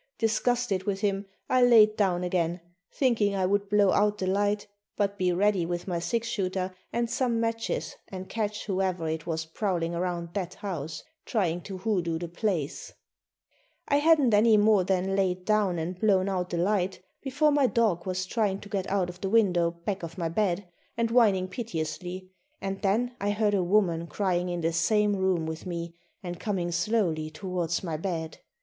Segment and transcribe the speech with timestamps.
[0.17, 2.59] Disgusted with him, I laid down again,
[2.91, 4.65] thinking I would blow out the light,
[4.97, 9.45] but be ready with my six shooter and some matches and catch whoever it was
[9.45, 12.91] prowling around that house, trying to hoodoo the place.
[13.91, 16.49] [Illustration: The Cattle Queen's Ghost.] I hadn't any more than laid down and blown out
[16.49, 20.17] the light before my dog was trying to get out of the window back of
[20.17, 20.65] my bed
[20.97, 25.67] and whining piteously, and then I heard a woman crying in the same room with
[25.67, 25.93] me
[26.23, 28.39] and coming slowly towards my bed.